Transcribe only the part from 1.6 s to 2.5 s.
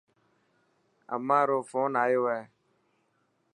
فون آيو هي.